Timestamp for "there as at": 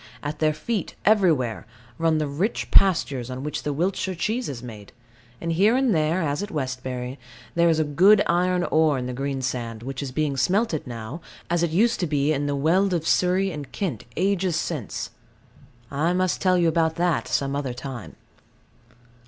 5.93-6.49